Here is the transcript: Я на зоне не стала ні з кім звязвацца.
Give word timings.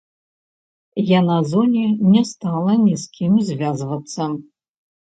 Я 1.09 1.19
на 1.27 1.37
зоне 1.51 1.85
не 2.15 2.25
стала 2.33 2.71
ні 2.89 2.95
з 3.05 3.17
кім 3.21 3.39
звязвацца. 3.53 4.35